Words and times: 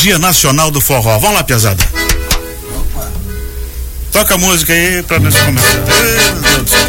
Dia 0.00 0.16
Nacional 0.16 0.70
do 0.70 0.80
Forró. 0.80 1.18
Vamos 1.18 1.36
lá, 1.36 1.42
pesada. 1.42 1.84
Toca 4.12 4.34
a 4.34 4.38
música 4.38 4.72
aí 4.72 5.02
pra 5.02 5.18
nós 5.18 5.34
começar. 5.34 5.74
Meu 5.74 6.40
Deus 6.40 6.62
do 6.62 6.70
céu. 6.70 6.88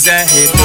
Se 0.00 0.10
quiser 0.10 0.26
recordar, 0.26 0.59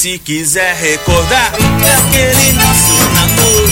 se 0.00 0.18
quiser 0.18 0.74
recordar 0.76 1.52
daquele 1.52 2.52
nosso 2.54 2.94
namoro, 3.12 3.70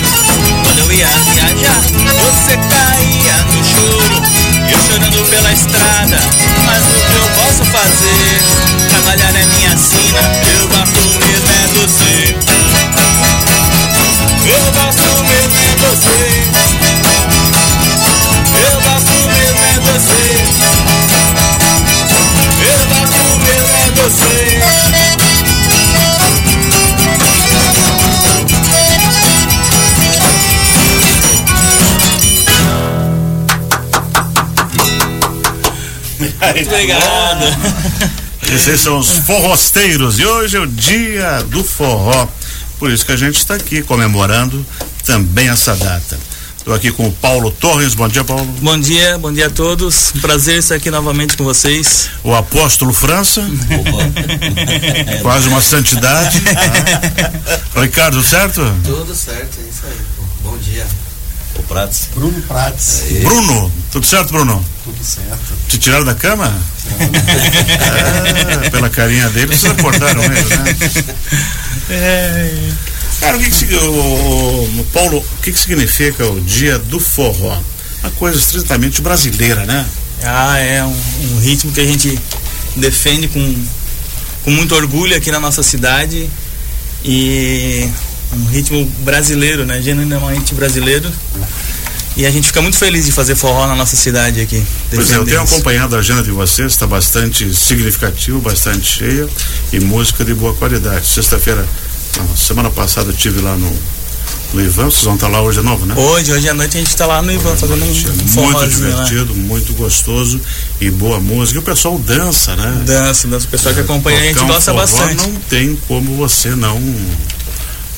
quando 0.63 0.79
eu 0.81 0.93
ia 0.93 1.07
viajar, 1.07 1.81
você 2.21 2.53
caía 2.69 3.37
no 3.45 3.65
choro. 3.65 4.23
Eu 4.71 4.79
chorando 4.83 5.25
pela 5.31 5.51
estrada, 5.51 6.21
mas 6.67 6.85
o 6.85 7.01
que 7.01 7.17
eu 7.17 7.29
posso 7.35 7.65
fazer? 7.73 8.43
Trabalhar 8.91 9.35
é 9.35 9.47
minha 9.57 9.75
sina, 9.79 10.21
eu 10.61 10.69
gosto 10.69 11.01
mesmo 11.25 11.49
é 11.51 11.67
você. 11.79 12.37
Eu 14.45 14.73
gosto 14.73 14.98
obrigado. 36.79 37.45
Esses 38.55 38.81
são 38.81 38.99
os 38.99 39.11
forrosteiros 39.11 40.19
e 40.21 40.25
hoje 40.25 40.57
é 40.57 40.61
o 40.61 40.67
dia 40.67 41.43
do 41.49 41.65
forró. 41.65 42.29
Por 42.79 42.91
isso 42.91 43.05
que 43.05 43.11
a 43.11 43.17
gente 43.17 43.37
está 43.37 43.55
aqui 43.55 43.83
comemorando 43.83 44.65
também 45.05 45.49
essa 45.49 45.75
data. 45.75 46.19
Estou 46.57 46.73
aqui 46.73 46.93
com 46.93 47.09
o 47.09 47.13
Paulo 47.13 47.51
Torres. 47.51 47.95
Bom 47.95 48.07
dia, 48.09 48.23
Paulo. 48.23 48.45
Bom 48.61 48.79
dia, 48.79 49.19
bom 49.19 49.33
dia 49.33 49.47
a 49.47 49.51
todos. 49.51 50.13
Um 50.15 50.21
prazer 50.21 50.59
estar 50.59 50.77
aqui 50.77 50.91
novamente 50.91 51.37
com 51.37 51.43
vocês. 51.43 52.11
O 52.23 52.33
apóstolo 52.35 52.93
França. 52.93 53.45
Quase 55.23 55.49
uma 55.49 55.61
santidade. 55.61 56.41
Ricardo, 57.75 58.23
certo? 58.23 58.63
Tudo 58.85 59.15
certo, 59.15 59.59
é 59.59 59.69
isso 59.69 59.83
aí. 59.85 59.97
Bom 60.45 60.57
dia. 60.59 60.87
O 61.69 61.75
Pratos. 61.75 62.09
Bruno 62.15 62.43
Prates. 62.43 63.03
Bruno. 63.23 63.71
Tudo 63.93 64.07
certo, 64.07 64.33
Bruno? 64.33 64.65
Tudo 64.85 65.05
certo. 65.05 65.53
Te 65.69 65.77
tiraram 65.79 66.05
da 66.05 66.15
cama? 66.15 66.51
Ah, 68.65 68.71
pela 68.71 68.89
carinha 68.89 69.29
dele, 69.29 69.55
vocês 69.55 69.73
acordaram 69.73 70.27
mesmo, 70.27 70.49
né? 70.49 70.77
É, 71.91 72.71
Cara, 73.21 73.37
o 73.37 73.41
que, 73.41 73.51
que, 73.51 73.75
o 73.75 74.87
Paulo, 74.93 75.19
o 75.19 75.43
que, 75.43 75.53
que 75.53 75.59
significa 75.59 76.27
o 76.27 76.41
dia 76.41 76.79
do 76.79 77.01
forró? 77.01 77.59
Uma 78.03 78.11
coisa 78.13 78.39
estritamente 78.39 79.03
brasileira, 79.03 79.67
né? 79.67 79.87
Ah, 80.23 80.59
é 80.59 80.83
um, 80.85 80.97
um 81.33 81.39
ritmo 81.41 81.73
que 81.73 81.81
a 81.81 81.85
gente 81.85 82.19
defende 82.77 83.29
com, 83.29 83.65
com 84.45 84.51
muito 84.51 84.75
orgulho 84.75 85.17
aqui 85.17 85.31
na 85.31 85.41
nossa 85.41 85.63
cidade 85.63 86.31
e 87.05 87.89
um 88.33 88.45
ritmo 88.47 88.85
brasileiro, 89.01 89.65
né? 89.65 89.81
Genuinamente 89.81 90.55
brasileiro. 90.55 91.11
E 92.17 92.27
a 92.27 92.31
gente 92.33 92.49
fica 92.49 92.61
muito 92.61 92.77
feliz 92.77 93.07
de 93.07 93.13
fazer 93.13 93.37
forró 93.37 93.67
na 93.69 93.77
nossa 93.77 93.97
cidade 93.97 94.41
aqui. 94.41 94.61
Pois 94.91 95.11
é, 95.13 95.17
eu 95.17 95.25
tenho 95.25 95.43
isso. 95.43 95.55
acompanhado 95.55 95.95
a 95.95 96.01
agenda 96.01 96.23
de 96.23 96.33
vocês, 96.33 96.73
está 96.73 96.85
bastante 96.85 97.55
significativo, 97.55 98.41
bastante 98.41 98.85
cheia 98.85 99.29
e 99.73 99.79
música 99.79 100.25
de 100.25 100.35
boa 100.35 100.53
qualidade. 100.55 101.07
Sexta-feira, 101.07 101.65
semana 102.37 102.71
passada 102.71 103.11
eu 103.11 103.15
estive 103.15 103.41
lá 103.41 103.55
no, 103.57 103.73
no 104.53 104.61
Ivan, 104.61 104.87
vocês 104.87 105.05
vão 105.05 105.15
estar 105.15 105.29
lá 105.29 105.41
hoje 105.41 105.61
de 105.61 105.65
novo, 105.65 105.87
né? 105.87 105.95
Hoje, 105.97 106.33
hoje 106.33 106.49
à 106.49 106.55
noite 106.55 106.77
a 106.77 106.81
gente 106.81 106.97
tá 106.97 107.07
lá 107.07 107.23
no 107.23 107.31
Ivan 107.31 107.55
fazendo 107.55 107.85
um 107.85 107.87
muito 107.87 108.29
forrozinho 108.35 108.91
lá. 108.91 109.05
divertido, 109.05 109.35
muito 109.37 109.73
gostoso 109.75 110.41
e 110.81 110.91
boa 110.91 111.21
música. 111.21 111.61
E 111.61 111.61
o 111.61 111.65
pessoal 111.65 112.01
dança, 112.01 112.57
né? 112.57 112.83
Dança, 112.85 113.29
dança. 113.29 113.47
O 113.47 113.49
pessoal 113.49 113.73
que 113.73 113.83
acompanha 113.83 114.19
a 114.19 114.23
gente 114.25 114.41
um 114.41 114.47
gosta 114.49 114.73
forró 114.73 114.81
bastante. 114.81 115.25
Não 115.25 115.37
tem 115.49 115.77
como 115.87 116.17
você 116.17 116.51
não 116.57 116.83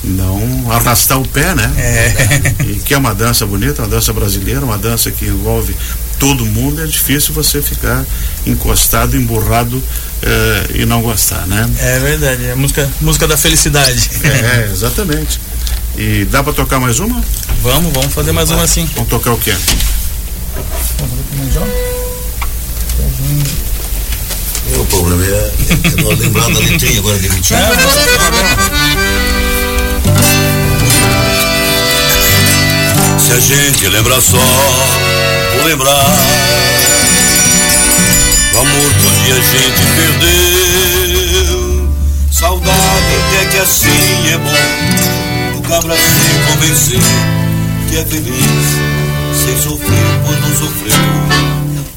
não 0.03 0.71
arrastar 0.71 1.21
o 1.21 1.29
pé, 1.29 1.55
né? 1.55 1.73
É. 1.77 2.65
E 2.71 2.75
que 2.77 2.95
é 2.95 2.99
uma 2.99 3.15
dança 3.15 3.47
bonita, 3.47 3.83
uma 3.83 3.89
dança 3.89 4.13
brasileira, 4.13 4.61
uma 4.61 4.79
dança 4.79 5.11
que 5.11 5.27
envolve 5.27 5.75
todo 6.19 6.45
mundo, 6.45 6.83
é 6.83 6.87
difícil 6.87 7.33
você 7.33 7.63
ficar 7.63 8.05
encostado, 8.47 9.17
emburrado 9.17 9.83
eh, 10.23 10.67
e 10.75 10.85
não 10.85 11.01
gostar, 11.01 11.47
né? 11.47 11.69
É 11.79 11.99
verdade, 11.99 12.47
é 12.47 12.55
música, 12.55 12.89
música 13.01 13.27
da 13.27 13.37
felicidade. 13.37 14.11
É, 14.23 14.71
exatamente. 14.71 15.41
E 15.97 16.27
dá 16.27 16.43
pra 16.43 16.53
tocar 16.53 16.79
mais 16.79 16.99
uma? 17.01 17.23
Vamos, 17.63 17.93
vamos 17.93 18.13
fazer 18.13 18.33
mais 18.33 18.51
uma 18.51 18.63
assim. 18.63 18.89
Vamos 18.95 19.09
tocar 19.09 19.33
o 19.33 19.39
quê? 19.39 19.55
O 24.79 24.85
problema 24.87 25.25
é, 25.25 25.53
é 25.69 26.03
não 26.03 26.11
lembrar 26.11 26.51
da 26.53 26.59
letrinha 26.61 26.99
agora 27.01 27.19
de 27.19 27.29
mentir. 27.29 27.57
Se 33.21 33.33
a 33.33 33.39
gente 33.39 33.87
lembra 33.89 34.21
só, 34.21 34.39
vou 35.57 35.65
lembrar 35.65 36.17
do 38.53 38.59
amor 38.59 38.93
que 38.95 39.07
um 39.07 39.25
dia 39.25 39.35
a 39.35 39.41
gente 39.41 39.83
perdeu. 39.97 41.61
Saudade 42.33 42.77
até 42.79 43.45
que 43.51 43.59
assim 43.59 44.33
é 44.33 44.39
bom. 44.39 45.59
O 45.59 45.63
cabra 45.63 45.95
se 45.95 46.51
convencer 46.51 47.03
que 47.91 47.99
é 47.99 48.05
feliz 48.05 48.91
sem 49.45 49.57
sofrer, 49.61 50.21
pois 50.27 50.41
não 50.41 50.53
sofreu. 50.57 50.95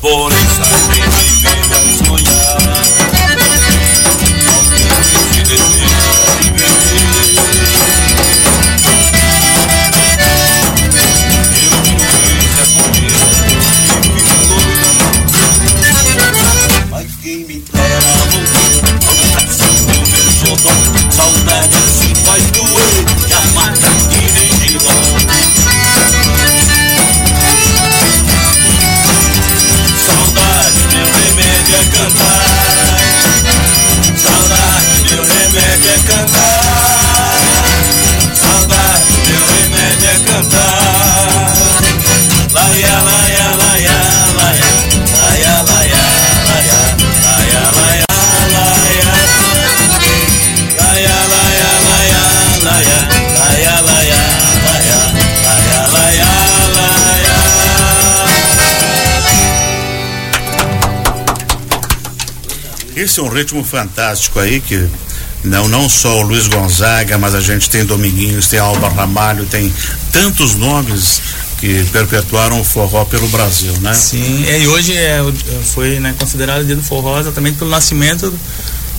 Porém, 0.01 0.45
sabe 0.57 1.02
goodbye. 31.93 32.52
Esse 62.95 63.19
é 63.19 63.23
um 63.23 63.29
ritmo 63.29 63.63
fantástico 63.63 64.39
aí 64.39 64.59
que 64.61 64.87
não 65.43 65.67
não 65.67 65.89
só 65.89 66.19
o 66.19 66.21
Luiz 66.21 66.47
Gonzaga, 66.47 67.17
mas 67.17 67.35
a 67.35 67.41
gente 67.41 67.69
tem 67.69 67.85
Dominguinhos, 67.85 68.47
tem 68.47 68.59
Alba 68.59 68.89
Ramalho, 68.89 69.45
tem 69.45 69.73
tantos 70.11 70.55
nomes 70.55 71.21
que 71.59 71.83
perpetuaram 71.91 72.59
o 72.59 72.63
forró 72.63 73.05
pelo 73.05 73.27
Brasil, 73.29 73.73
né? 73.81 73.93
Sim, 73.93 74.45
é, 74.47 74.59
e 74.59 74.67
hoje 74.67 74.95
é, 74.95 75.21
foi 75.73 75.99
né, 75.99 76.13
considerado 76.19 76.61
o 76.61 76.65
dia 76.65 76.75
do 76.75 76.83
forró 76.83 77.19
exatamente 77.19 77.57
pelo 77.57 77.69
nascimento 77.69 78.29
do 78.29 78.39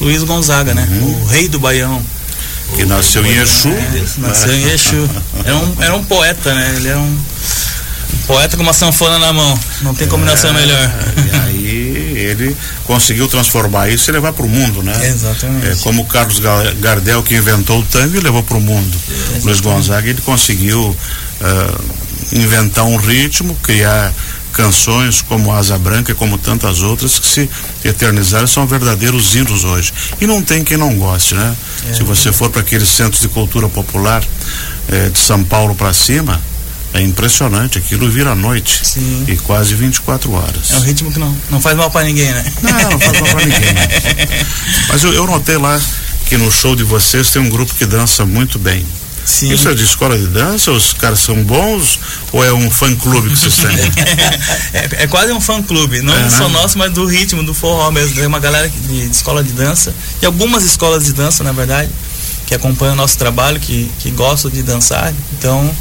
Luiz 0.00 0.22
Gonzaga, 0.22 0.74
né? 0.74 0.88
O 1.02 1.26
rei 1.26 1.48
do 1.48 1.58
Baião. 1.58 2.02
Que 2.74 2.84
nasceu 2.84 3.24
em 3.24 3.36
Exu. 3.36 3.68
É, 3.68 4.04
nasceu 4.18 4.52
em 4.52 4.64
Exu. 4.70 5.08
Era 5.44 5.56
um, 5.56 5.76
era 5.82 5.94
um 5.94 6.04
poeta, 6.04 6.54
né? 6.54 6.74
Ele 6.76 6.88
é 6.88 6.96
um, 6.96 7.02
um 7.02 8.18
poeta 8.26 8.56
com 8.56 8.62
uma 8.62 8.72
sanfona 8.72 9.18
na 9.18 9.32
mão. 9.32 9.58
Não 9.82 9.94
tem 9.94 10.08
combinação 10.08 10.52
melhor. 10.52 10.90
E 11.16 11.36
aí 11.36 12.03
ele 12.24 12.56
conseguiu 12.84 13.28
transformar 13.28 13.88
isso 13.90 14.10
e 14.10 14.12
levar 14.12 14.32
para 14.32 14.44
o 14.44 14.48
mundo, 14.48 14.82
né? 14.82 15.08
Exatamente. 15.08 15.66
É, 15.68 15.74
como 15.82 16.02
o 16.02 16.06
Carlos 16.06 16.38
Ga- 16.40 16.72
Gardel 16.80 17.22
que 17.22 17.34
inventou 17.36 17.80
o 17.80 17.82
tango 17.84 18.16
e 18.16 18.20
levou 18.20 18.42
para 18.42 18.56
o 18.56 18.60
mundo. 18.60 18.96
Luiz 19.42 19.60
Gonzaga 19.60 20.08
ele 20.08 20.20
conseguiu 20.22 20.96
ah, 21.40 21.80
inventar 22.32 22.84
um 22.84 22.96
ritmo, 22.96 23.54
criar 23.62 24.12
canções 24.52 25.20
como 25.20 25.52
Asa 25.52 25.76
Branca 25.78 26.12
e 26.12 26.14
como 26.14 26.38
tantas 26.38 26.80
outras 26.80 27.18
que 27.18 27.26
se 27.26 27.50
eternizaram 27.84 28.46
são 28.46 28.66
verdadeiros 28.66 29.34
hinos 29.34 29.64
hoje. 29.64 29.92
E 30.20 30.26
não 30.26 30.40
tem 30.40 30.62
quem 30.62 30.76
não 30.76 30.94
goste, 30.96 31.34
né? 31.34 31.54
É. 31.90 31.94
Se 31.94 32.04
você 32.04 32.32
for 32.32 32.48
para 32.50 32.60
aqueles 32.60 32.88
centros 32.88 33.20
de 33.20 33.28
cultura 33.28 33.68
popular 33.68 34.22
eh, 34.88 35.08
de 35.10 35.18
São 35.18 35.42
Paulo 35.42 35.74
para 35.74 35.92
cima, 35.92 36.40
é 36.94 37.00
impressionante, 37.02 37.76
aquilo 37.76 38.08
vira 38.08 38.30
à 38.30 38.34
noite 38.36 38.80
Sim. 38.86 39.24
e 39.26 39.36
quase 39.36 39.74
24 39.74 40.32
horas. 40.32 40.70
É 40.70 40.76
um 40.76 40.80
ritmo 40.82 41.12
que 41.12 41.18
não, 41.18 41.36
não 41.50 41.60
faz 41.60 41.76
mal 41.76 41.90
pra 41.90 42.04
ninguém, 42.04 42.30
né? 42.32 42.44
Não, 42.62 42.90
não 42.90 43.00
faz 43.00 43.20
mal 43.20 43.30
pra 43.30 43.44
ninguém. 43.44 43.74
Mas 44.88 45.02
eu, 45.02 45.12
eu 45.12 45.26
notei 45.26 45.56
lá 45.58 45.80
que 46.26 46.36
no 46.36 46.50
show 46.52 46.76
de 46.76 46.84
vocês 46.84 47.30
tem 47.30 47.42
um 47.42 47.50
grupo 47.50 47.74
que 47.74 47.84
dança 47.84 48.24
muito 48.24 48.60
bem. 48.60 48.86
Sim. 49.24 49.52
Isso 49.52 49.68
é 49.68 49.74
de 49.74 49.82
escola 49.82 50.16
de 50.16 50.26
dança? 50.28 50.70
Os 50.70 50.92
caras 50.92 51.18
são 51.18 51.42
bons 51.42 51.98
ou 52.30 52.44
é 52.44 52.52
um 52.52 52.70
fã 52.70 52.94
clube 52.94 53.30
que 53.30 53.36
vocês 53.36 53.56
têm? 53.56 53.74
é, 54.72 55.04
é 55.04 55.06
quase 55.06 55.32
um 55.32 55.40
fã 55.40 55.62
clube, 55.62 56.00
não 56.02 56.14
É, 56.14 56.30
só 56.30 56.46
né? 56.46 56.60
nosso, 56.60 56.78
mas 56.78 56.92
do 56.92 57.06
ritmo, 57.06 57.42
do 57.42 57.54
forró 57.54 57.90
mesmo. 57.90 58.14
Tem 58.14 58.26
uma 58.26 58.38
galera 58.38 58.68
de, 58.68 59.08
de 59.08 59.10
escola 59.10 59.42
de 59.42 59.52
dança, 59.52 59.94
e 60.22 60.26
algumas 60.26 60.62
escolas 60.64 61.06
de 61.06 61.12
dança, 61.12 61.42
na 61.42 61.52
verdade, 61.52 61.90
que 62.46 62.54
acompanham 62.54 62.92
o 62.92 62.96
nosso 62.96 63.16
trabalho, 63.16 63.58
que, 63.58 63.90
que 63.98 64.10
gostam 64.10 64.50
de 64.50 64.62
dançar. 64.62 65.12
Então, 65.32 65.74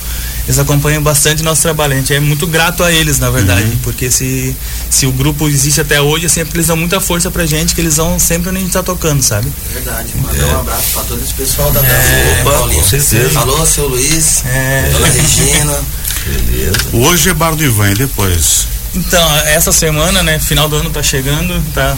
eles 0.45 0.59
acompanham 0.59 1.01
bastante 1.01 1.41
o 1.41 1.45
nosso 1.45 1.61
trabalho. 1.61 1.93
A 1.93 1.95
gente 1.97 2.13
é 2.13 2.19
muito 2.19 2.45
grato 2.47 2.83
a 2.83 2.91
eles, 2.91 3.19
na 3.19 3.29
verdade, 3.29 3.63
Uhum. 3.63 3.77
porque 3.83 4.11
se, 4.11 4.55
se 4.89 5.05
o 5.05 5.11
grupo 5.11 5.47
existe 5.47 5.79
até 5.81 6.01
hoje, 6.01 6.25
é 6.25 6.29
sempre 6.29 6.57
eles 6.57 6.67
dão 6.67 6.75
muita 6.77 6.99
força 6.99 7.31
pra 7.31 7.45
gente, 7.45 7.73
que 7.73 7.81
eles 7.81 7.97
vão 7.97 8.19
sempre 8.19 8.49
onde 8.49 8.57
a 8.57 8.61
gente 8.61 8.71
tá 8.73 8.83
tocando, 8.83 9.21
sabe? 9.23 9.51
Verdade, 9.73 10.09
mandar 10.17 10.45
um 10.47 10.59
abraço 10.61 10.91
pra 10.93 11.03
todo 11.03 11.23
esse 11.23 11.33
pessoal 11.33 11.71
da. 11.71 11.79
É, 11.79 12.43
Opa, 12.45 12.73
com 12.73 12.83
certeza. 12.83 13.39
Alô, 13.39 13.65
seu 13.65 13.87
Luiz, 13.87 14.43
É. 14.45 14.89
dona 14.91 15.07
Regina. 15.07 15.79
Beleza. 16.25 16.77
Hoje 16.93 17.29
é 17.29 17.33
Bar 17.33 17.55
do 17.55 17.63
Ivan 17.63 17.91
e 17.91 17.95
depois. 17.95 18.67
Então, 18.95 19.35
essa 19.45 19.71
semana, 19.71 20.21
né, 20.23 20.39
final 20.39 20.69
do 20.69 20.75
ano 20.75 20.89
tá 20.89 21.01
chegando, 21.01 21.61
tá 21.73 21.97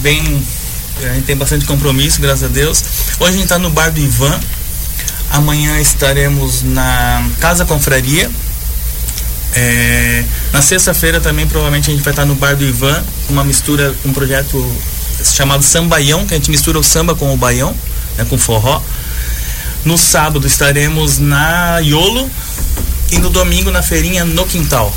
bem. 0.00 0.42
A 1.02 1.14
gente 1.14 1.24
tem 1.24 1.36
bastante 1.36 1.64
compromisso, 1.64 2.20
graças 2.20 2.44
a 2.44 2.48
Deus. 2.48 2.84
Hoje 3.18 3.34
a 3.34 3.36
gente 3.38 3.48
tá 3.48 3.58
no 3.58 3.68
bar 3.70 3.90
do 3.90 3.98
Ivan. 4.00 4.38
Amanhã 5.30 5.80
estaremos 5.80 6.62
na 6.62 7.28
Casa 7.40 7.64
Confraria. 7.64 8.30
É, 9.56 10.24
na 10.52 10.60
sexta-feira 10.60 11.20
também 11.20 11.46
provavelmente 11.46 11.90
a 11.90 11.94
gente 11.94 12.02
vai 12.02 12.12
estar 12.12 12.24
no 12.24 12.34
bar 12.34 12.56
do 12.56 12.64
Ivan, 12.64 13.04
uma 13.28 13.44
mistura, 13.44 13.94
um 14.04 14.12
projeto 14.12 14.64
chamado 15.22 15.62
Sambaião, 15.62 16.26
que 16.26 16.34
a 16.34 16.36
gente 16.36 16.50
mistura 16.50 16.78
o 16.78 16.82
samba 16.82 17.14
com 17.14 17.32
o 17.32 17.36
baião, 17.36 17.74
né, 18.16 18.24
com 18.24 18.36
forró. 18.36 18.82
No 19.84 19.96
sábado 19.96 20.46
estaremos 20.46 21.18
na 21.18 21.78
Iolo 21.80 22.28
e 23.12 23.18
no 23.18 23.30
domingo 23.30 23.70
na 23.70 23.82
feirinha 23.82 24.24
no 24.24 24.44
Quintal. 24.46 24.92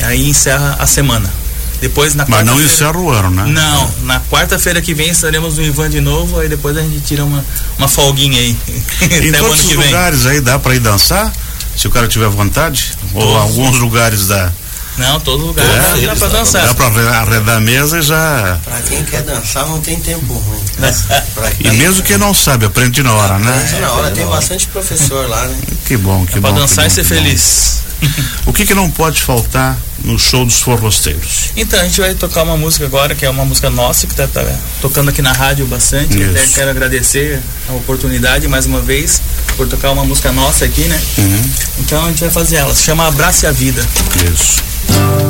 Aí 0.00 0.28
encerra 0.28 0.76
a 0.78 0.86
semana. 0.86 1.41
Depois 1.82 2.14
na 2.14 2.24
Mas 2.28 2.46
não 2.46 2.62
encerra 2.62 2.96
o 2.96 3.10
ano, 3.10 3.28
né? 3.28 3.44
Não, 3.44 3.90
na 4.04 4.20
quarta-feira 4.20 4.80
que 4.80 4.94
vem 4.94 5.10
estaremos 5.10 5.56
no 5.56 5.64
Ivan 5.64 5.90
de 5.90 6.00
novo, 6.00 6.38
aí 6.38 6.48
depois 6.48 6.76
a 6.76 6.80
gente 6.80 7.00
tira 7.00 7.24
uma, 7.24 7.44
uma 7.76 7.88
folguinha 7.88 8.38
aí. 8.38 8.56
Em 9.20 9.32
todos 9.32 9.64
os 9.64 9.72
lugares 9.74 10.24
aí 10.24 10.40
dá 10.40 10.60
para 10.60 10.76
ir 10.76 10.78
dançar? 10.78 11.32
Se 11.76 11.88
o 11.88 11.90
cara 11.90 12.06
tiver 12.06 12.28
vontade? 12.28 12.92
Ou 13.12 13.22
Todos. 13.22 13.36
alguns 13.36 13.78
lugares 13.78 14.28
dá? 14.28 14.52
Não, 14.98 15.18
todo 15.20 15.46
lugar 15.46 15.64
É, 15.64 15.68
dá, 15.68 15.88
dá 15.88 15.98
eles 15.98 16.18
pra 16.18 16.28
dá- 16.28 16.38
dançar. 16.38 16.66
Dá 16.66 16.74
para 16.74 17.18
arredar 17.20 17.56
a 17.56 17.60
mesa 17.60 17.98
e 17.98 18.02
já. 18.02 18.58
Pra 18.62 18.80
quem 18.82 19.02
quer 19.04 19.22
dançar, 19.22 19.66
não 19.66 19.80
tem 19.80 19.98
tempo 19.98 20.34
ruim. 20.34 20.60
Pra 21.34 21.50
E 21.50 21.54
quem- 21.54 21.72
mesmo 21.72 22.02
que 22.02 22.16
não 22.18 22.34
sabe, 22.34 22.66
aprende 22.66 23.02
na 23.02 23.12
hora, 23.14 23.36
Aprende 23.36 23.72
né? 23.72 23.80
na 23.80 23.92
hora, 23.92 24.10
tem 24.10 24.26
bastante 24.26 24.66
professor 24.68 25.28
lá, 25.28 25.46
né? 25.46 25.56
Que 25.86 25.96
bom, 25.96 26.24
que 26.26 26.36
É 26.38 26.40
bom. 26.40 26.52
pra 26.52 26.60
dançar 26.60 26.84
bom, 26.84 26.90
e 26.90 26.94
ser 26.94 27.04
feliz. 27.04 27.80
O 28.44 28.52
que 28.52 28.66
que 28.66 28.74
não 28.74 28.90
pode 28.90 29.22
faltar 29.22 29.78
no 30.02 30.18
show 30.18 30.44
dos 30.44 30.60
forrosteiros? 30.60 31.50
Então, 31.56 31.78
a 31.78 31.84
gente 31.84 32.00
vai 32.00 32.12
tocar 32.16 32.42
uma 32.42 32.56
música 32.56 32.84
agora, 32.84 33.14
que 33.14 33.24
é 33.24 33.30
uma 33.30 33.44
música 33.44 33.70
nossa, 33.70 34.08
que 34.08 34.14
tá, 34.14 34.26
tá 34.26 34.44
tocando 34.80 35.10
aqui 35.10 35.22
na 35.22 35.32
rádio 35.32 35.64
bastante. 35.66 36.18
Isso. 36.20 36.30
Até 36.30 36.46
quero 36.48 36.70
agradecer 36.70 37.40
a 37.68 37.72
oportunidade 37.74 38.48
mais 38.48 38.66
uma 38.66 38.80
vez 38.80 39.22
por 39.56 39.68
tocar 39.68 39.92
uma 39.92 40.04
música 40.04 40.32
nossa 40.32 40.64
aqui, 40.64 40.82
né? 40.88 41.00
Uhum. 41.18 41.42
Então 41.78 42.04
a 42.04 42.08
gente 42.08 42.18
vai 42.20 42.30
fazer 42.30 42.56
ela. 42.56 42.74
Se 42.74 42.82
chama 42.82 43.06
Abrace 43.06 43.46
a 43.46 43.52
Vida. 43.52 43.86
Isso. 44.34 44.60
Thank 44.84 45.16
you. 45.16 45.21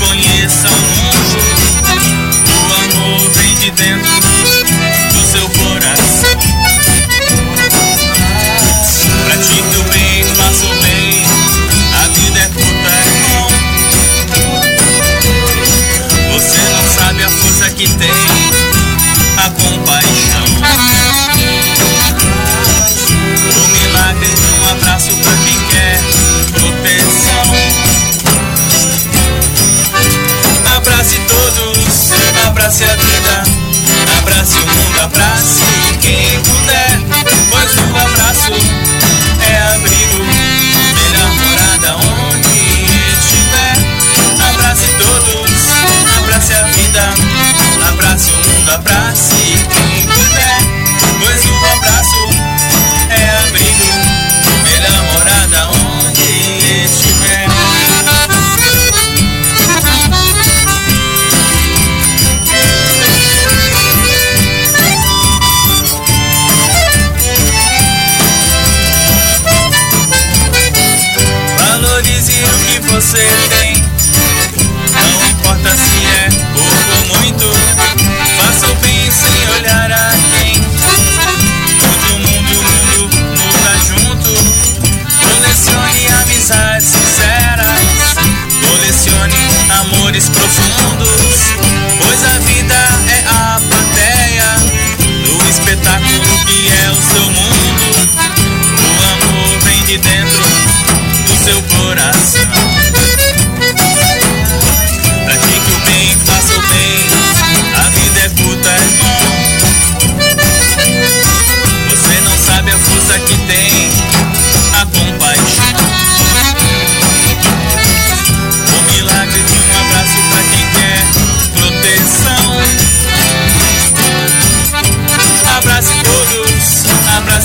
Conheça 0.00 0.68
o 0.68 0.72
mundo. 0.72 1.38
O 2.68 2.72
amor 2.72 3.30
vem 3.30 3.54
de 3.56 3.70
dentro 3.70 4.29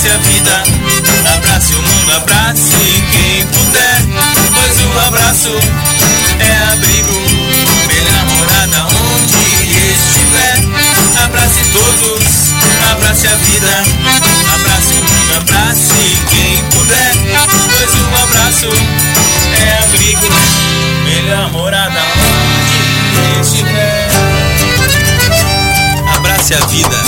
abrace 0.06 0.10
a 0.10 0.18
vida, 0.18 0.64
abrace 1.36 1.74
o 1.74 1.82
mundo, 1.82 2.12
abrace 2.14 3.04
quem 3.12 3.46
puder. 3.48 4.02
Pois 4.54 4.80
o 4.82 5.00
abraço 5.08 5.50
é 6.40 6.74
abrigo, 6.74 7.14
melhor 7.88 8.26
morada 8.26 8.86
onde 8.86 9.36
estiver. 9.94 10.58
Abrace 11.24 11.64
todos, 11.72 12.54
abrace 12.92 13.28
a 13.28 13.36
vida, 13.36 13.84
abrace 14.54 14.94
o 14.94 15.04
mundo, 15.04 15.34
abrace 15.38 16.18
quem 16.30 16.64
puder. 16.70 17.14
Pois 17.76 17.94
o 17.96 18.06
abraço 18.24 18.70
é 19.60 19.84
abrigo, 19.84 20.28
melhor 21.04 21.52
morada 21.52 22.02
onde 22.60 23.42
estiver. 23.42 24.10
Abrace 26.16 26.54
a 26.54 26.66
vida. 26.68 27.05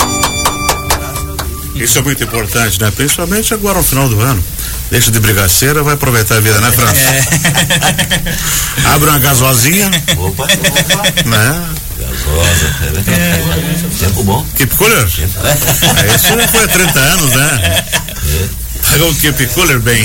Isso 1.84 1.98
é 1.98 2.02
muito 2.02 2.22
importante, 2.22 2.80
né? 2.80 2.90
Principalmente 2.90 3.52
agora 3.54 3.78
no 3.78 3.84
final 3.84 4.08
do 4.08 4.20
ano. 4.20 4.42
Deixa 4.90 5.10
de 5.10 5.20
brigaceira, 5.20 5.82
vai 5.82 5.94
aproveitar 5.94 6.36
a 6.36 6.40
vida, 6.40 6.60
né, 6.60 6.72
França? 6.72 7.00
É. 7.00 8.88
Abre 8.94 9.10
uma 9.10 9.18
gasosinha, 9.18 9.90
Opa, 10.16 10.46
né? 11.26 11.68
gasosa. 11.98 12.76
É. 13.10 14.04
Tempo 14.04 14.22
bom. 14.24 14.46
Keep 14.56 14.74
cooler. 14.76 15.06
É, 15.06 16.14
isso 16.14 16.36
não 16.36 16.48
foi 16.48 16.64
há 16.64 16.68
30 16.68 16.98
anos, 16.98 17.32
né? 17.32 17.84
Pagou 18.28 18.48
o 18.96 19.14
keep 19.14 19.46
cooler 19.54 19.78
bem. 19.80 20.02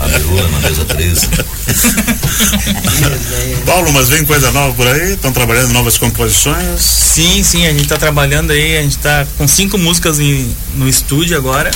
A 0.00 0.08
berula 0.08 0.48
na 0.48 0.58
mesa 0.60 0.84
13. 0.84 1.28
Paulo, 3.64 3.92
mas 3.92 4.08
vem 4.08 4.24
coisa 4.24 4.50
nova 4.50 4.74
por 4.74 4.86
aí? 4.86 5.12
Estão 5.14 5.32
trabalhando 5.32 5.72
novas 5.72 5.96
composições? 5.98 6.80
Sim, 6.80 7.42
sim, 7.42 7.66
a 7.66 7.72
gente 7.72 7.86
tá 7.88 7.96
trabalhando 7.96 8.50
aí, 8.50 8.76
a 8.78 8.82
gente 8.82 8.98
tá 8.98 9.26
com 9.38 9.46
cinco 9.48 9.78
músicas 9.78 10.18
em- 10.20 10.54
no 10.74 10.88
estúdio 10.88 11.36
agora. 11.36 11.70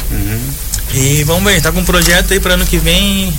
E 0.94 1.22
vamos 1.24 1.44
ver, 1.50 1.60
tá 1.62 1.70
com 1.72 1.80
um 1.80 1.84
projeto 1.84 2.32
aí 2.32 2.40
para 2.40 2.54
ano 2.54 2.66
que 2.66 2.76
vem 2.78 3.32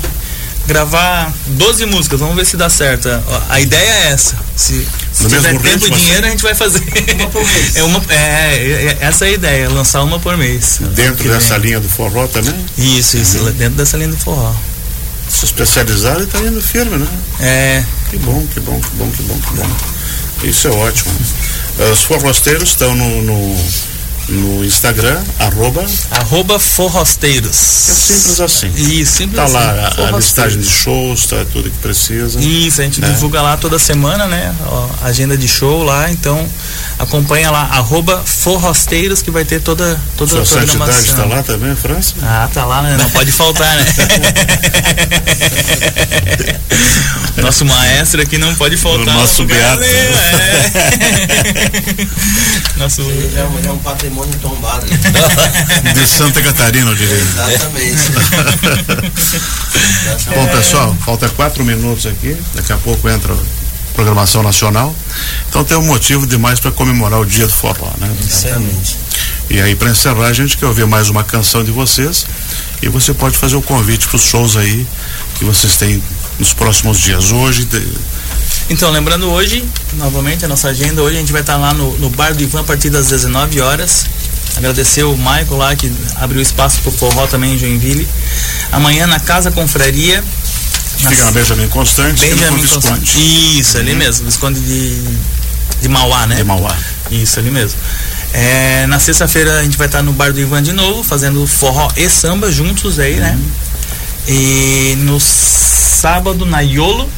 gravar 0.67 1.33
12 1.47 1.85
músicas, 1.85 2.19
vamos 2.19 2.35
ver 2.35 2.45
se 2.45 2.55
dá 2.57 2.69
certo. 2.69 3.09
A, 3.09 3.21
a 3.49 3.59
ideia 3.59 3.89
é 3.89 4.07
essa. 4.11 4.35
Se, 4.55 4.87
se 5.11 5.27
tiver 5.27 5.53
mesmo 5.53 5.59
tempo 5.61 5.87
e 5.87 5.91
dinheiro, 5.91 6.19
assim? 6.19 6.27
a 6.27 6.29
gente 6.31 6.43
vai 6.43 6.55
fazer. 6.55 6.81
Uma 7.19 7.29
por 7.29 7.43
mês. 7.45 7.75
É 7.75 7.83
uma, 7.83 8.01
é, 8.09 8.15
é- 8.15 8.97
essa 9.01 9.25
é 9.25 9.29
a 9.29 9.31
ideia, 9.31 9.69
lançar 9.69 10.03
uma 10.03 10.19
por 10.19 10.37
mês. 10.37 10.79
Dentro 10.95 11.27
dessa 11.29 11.57
vem. 11.59 11.67
linha 11.69 11.79
do 11.79 11.89
forró 11.89 12.27
também? 12.27 12.53
Isso, 12.77 13.17
isso, 13.17 13.39
dentro 13.51 13.75
dessa 13.75 13.97
linha 13.97 14.09
do 14.09 14.17
forró. 14.17 14.53
Se 15.29 15.45
especializaram 15.45 16.21
e 16.21 16.23
está 16.25 16.39
indo 16.39 16.61
firme, 16.61 16.97
né? 16.97 17.07
É, 17.39 17.83
Que 18.09 18.17
bom, 18.17 18.45
que 18.53 18.59
bom, 18.59 18.79
que 18.79 18.89
bom, 18.97 19.09
que 19.11 19.23
bom, 19.23 19.39
que 19.39 19.53
bom. 19.55 19.69
Isso 20.43 20.67
é 20.67 20.71
ótimo. 20.71 21.11
Os 21.93 22.01
forrosteiros 22.03 22.69
estão 22.69 22.93
no, 22.95 23.21
no, 23.21 23.65
no 24.29 24.63
Instagram, 24.63 25.19
arroba, 25.39 25.85
arroba 26.11 26.59
forrosteiros. 26.59 27.49
é 27.49 27.93
simples 27.93 28.39
assim. 28.39 28.71
Isso, 28.75 29.13
simples 29.13 29.35
Tá 29.37 29.43
assim. 29.45 29.53
lá 29.53 29.93
a- 30.09 30.17
listagem 30.17 30.59
de 30.59 30.69
shows, 30.69 31.25
tá 31.25 31.45
tudo 31.51 31.69
que 31.69 31.77
precisa. 31.79 32.39
Isso, 32.39 32.81
a 32.81 32.83
gente 32.85 33.01
né? 33.01 33.09
divulga 33.09 33.41
lá 33.41 33.57
toda 33.57 33.77
semana, 33.79 34.27
né? 34.27 34.55
Ó, 34.65 34.89
agenda 35.03 35.35
de 35.37 35.47
show 35.47 35.83
lá, 35.83 36.09
então 36.11 36.47
acompanha 37.01 37.49
lá, 37.51 37.61
arroba 37.71 38.21
forrosteiros, 38.25 39.21
que 39.21 39.31
vai 39.31 39.43
ter 39.45 39.61
toda, 39.61 39.99
toda 40.17 40.31
Sua 40.31 40.41
a 40.41 40.45
programação. 40.45 40.77
santidade 40.93 41.07
está 41.07 41.25
lá 41.25 41.43
também, 41.43 41.75
França? 41.75 42.13
Ah, 42.21 42.49
tá 42.53 42.65
lá, 42.65 42.81
né? 42.81 42.97
Não 42.97 43.09
pode 43.09 43.31
faltar, 43.31 43.75
né? 43.75 43.85
Nosso 47.41 47.65
maestro 47.65 48.21
aqui 48.21 48.37
não 48.37 48.53
pode 48.55 48.77
faltar. 48.77 49.15
O 49.15 49.19
nosso 49.19 49.43
beato. 49.45 49.81
é. 49.83 50.11
Nosso. 52.77 53.01
Ele 53.01 53.39
é 53.39 53.43
um, 53.43 53.57
ele 53.57 53.67
é 53.67 53.71
um 53.71 53.77
patrimônio 53.79 54.33
tombado. 54.41 54.85
De 55.93 56.07
Santa 56.07 56.41
Catarina, 56.41 56.91
eu 56.91 56.95
diria. 56.95 57.15
Exatamente. 57.15 58.11
Bom, 60.35 60.47
pessoal, 60.47 60.95
falta 61.05 61.29
quatro 61.29 61.63
minutos 61.65 62.05
aqui. 62.05 62.35
Daqui 62.53 62.73
a 62.73 62.77
pouco 62.77 63.09
entra 63.09 63.33
programação 63.93 64.41
nacional. 64.43 64.95
Então 65.49 65.63
tem 65.63 65.77
um 65.77 65.83
motivo 65.85 66.25
demais 66.25 66.59
para 66.59 66.71
comemorar 66.71 67.19
o 67.19 67.25
dia 67.25 67.45
do 67.47 67.53
forró, 67.53 67.91
né? 67.99 68.09
Exatamente. 68.21 68.97
E 69.49 69.59
aí, 69.61 69.75
para 69.75 69.89
encerrar, 69.89 70.27
a 70.27 70.33
gente 70.33 70.57
quer 70.57 70.65
ouvir 70.65 70.85
mais 70.87 71.09
uma 71.09 71.23
canção 71.23 71.63
de 71.63 71.71
vocês. 71.71 72.25
E 72.81 72.87
você 72.89 73.13
pode 73.13 73.37
fazer 73.37 73.55
o 73.57 73.61
convite 73.61 74.07
para 74.07 74.15
os 74.15 74.23
shows 74.23 74.55
aí 74.55 74.87
que 75.35 75.43
vocês 75.43 75.75
têm 75.75 76.01
nos 76.39 76.53
próximos 76.53 76.99
dias. 76.99 77.31
Hoje, 77.31 77.65
de- 77.65 77.87
Então, 78.69 78.89
lembrando 78.91 79.29
hoje, 79.29 79.63
novamente, 79.93 80.45
a 80.45 80.47
nossa 80.47 80.69
agenda, 80.69 81.01
hoje 81.01 81.17
a 81.17 81.19
gente 81.19 81.31
vai 81.33 81.41
estar 81.41 81.57
lá 81.57 81.73
no, 81.73 81.97
no 81.97 82.09
Bar 82.09 82.33
do 82.33 82.41
Ivan 82.41 82.61
a 82.61 82.63
partir 82.63 82.89
das 82.89 83.09
19 83.09 83.59
horas. 83.59 84.05
Agradecer 84.55 85.03
o 85.03 85.15
Michael 85.17 85.57
lá 85.57 85.75
que 85.75 85.91
abriu 86.15 86.41
espaço 86.41 86.79
pro 86.81 86.91
forró 86.91 87.27
também 87.27 87.53
em 87.55 87.57
Joinville. 87.57 88.07
Amanhã 88.71 89.05
na 89.07 89.19
Casa 89.19 89.51
Confraria. 89.51 90.23
Fica 91.09 91.25
na 91.25 91.31
Benjamin 91.31 91.67
Constante, 91.67 92.21
Benjamin 92.21 92.61
Visconde. 92.61 92.87
Constante. 92.87 93.59
Isso, 93.59 93.77
ali 93.77 93.95
mesmo, 93.95 94.25
Visconde 94.25 94.59
de, 94.59 95.01
de 95.81 95.89
Mauá, 95.89 96.27
né? 96.27 96.35
De 96.35 96.43
Mauá. 96.43 96.75
Isso, 97.09 97.39
ali 97.39 97.51
mesmo. 97.51 97.79
É, 98.33 98.85
na 98.87 98.99
sexta-feira 98.99 99.59
a 99.59 99.63
gente 99.63 99.77
vai 99.77 99.87
estar 99.87 100.01
no 100.01 100.13
Bar 100.13 100.31
do 100.31 100.39
Ivan 100.39 100.63
de 100.63 100.71
novo, 100.71 101.03
fazendo 101.03 101.45
forró 101.45 101.89
e 101.97 102.09
samba 102.09 102.51
juntos 102.51 102.97
aí, 102.99 103.15
né? 103.15 103.37
Uhum. 103.37 103.51
E 104.27 104.95
no 104.99 105.19
sábado 105.19 106.45
na 106.45 106.61
Iolo. 106.61 107.09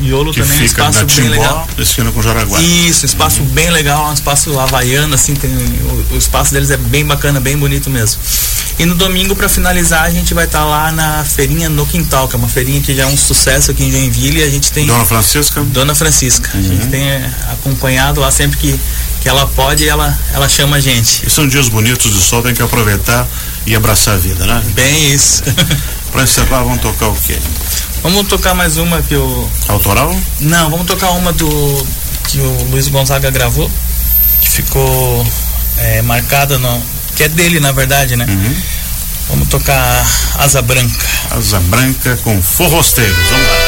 Iolo 0.00 0.32
Que 0.32 0.40
também 0.40 0.58
é 0.58 0.62
um 0.62 0.64
espaço 0.64 0.98
na 1.00 1.04
bem 1.06 1.28
legal. 1.28 1.66
Timbó, 1.68 1.82
esquina 1.82 2.12
com 2.12 2.22
Jaraguá. 2.22 2.60
Isso, 2.60 3.04
espaço 3.06 3.42
bem 3.42 3.70
legal, 3.70 4.08
um 4.10 4.12
espaço 4.12 4.58
havaiano, 4.58 5.14
assim, 5.14 5.34
tem, 5.34 5.50
o, 5.50 6.14
o 6.14 6.18
espaço 6.18 6.52
deles 6.52 6.70
é 6.70 6.76
bem 6.76 7.04
bacana, 7.04 7.40
bem 7.40 7.56
bonito 7.56 7.88
mesmo. 7.90 8.20
E 8.78 8.84
no 8.86 8.94
domingo, 8.94 9.34
para 9.34 9.48
finalizar, 9.48 10.04
a 10.04 10.10
gente 10.10 10.32
vai 10.34 10.44
estar 10.44 10.64
lá 10.64 10.92
na 10.92 11.24
feirinha 11.24 11.68
no 11.68 11.84
Quintal, 11.84 12.28
que 12.28 12.36
é 12.36 12.38
uma 12.38 12.48
feirinha 12.48 12.80
que 12.80 12.94
já 12.94 13.02
é 13.02 13.06
um 13.06 13.16
sucesso 13.16 13.72
aqui 13.72 13.82
em 13.82 13.90
Joinville, 13.90 14.38
e 14.38 14.42
a 14.44 14.48
gente 14.50 14.70
tem 14.70 14.86
Dona 14.86 15.04
Francisca, 15.04 15.60
Dona 15.64 15.94
Francisca. 15.96 16.50
A 16.54 16.56
Uhum. 16.58 16.62
gente 16.62 16.86
tem 16.86 17.02
é, 17.02 17.28
acompanhado 17.50 18.20
lá 18.20 18.30
sempre 18.30 18.56
que, 18.56 18.80
que 19.20 19.28
ela 19.28 19.46
pode, 19.48 19.88
ela, 19.88 20.16
ela 20.32 20.48
chama 20.48 20.76
a 20.76 20.80
gente. 20.80 21.26
e 21.26 21.30
são 21.30 21.48
dias 21.48 21.68
bonitos 21.68 22.12
de 22.12 22.20
sol, 22.20 22.40
tem 22.40 22.54
que 22.54 22.62
aproveitar 22.62 23.26
e 23.66 23.74
abraçar 23.74 24.14
a 24.14 24.16
vida, 24.18 24.46
né? 24.46 24.62
Bem 24.74 25.12
isso. 25.12 25.42
Para 26.12 26.22
encerrar, 26.22 26.62
vamos 26.62 26.80
tocar 26.80 27.08
o 27.08 27.16
quê? 27.26 27.36
Vamos 28.02 28.26
tocar 28.28 28.54
mais 28.54 28.76
uma 28.76 29.02
que 29.02 29.14
o. 29.14 29.50
Autoral? 29.68 30.14
Não, 30.40 30.70
vamos 30.70 30.86
tocar 30.86 31.10
uma 31.12 31.32
do. 31.32 31.86
que 32.28 32.38
o 32.40 32.64
Luiz 32.70 32.88
Gonzaga 32.88 33.30
gravou, 33.30 33.70
que 34.40 34.48
ficou 34.48 35.26
é, 35.78 36.02
marcada 36.02 36.58
no. 36.58 36.82
que 37.16 37.24
é 37.24 37.28
dele 37.28 37.60
na 37.60 37.72
verdade, 37.72 38.16
né? 38.16 38.26
Uhum. 38.28 38.56
Vamos 39.28 39.48
tocar 39.48 40.06
Asa 40.36 40.62
Branca. 40.62 41.06
Asa 41.30 41.60
Branca 41.60 42.18
com 42.24 42.40
Forrosteiros. 42.42 43.16
Vamos 43.30 43.46
lá. 43.46 43.67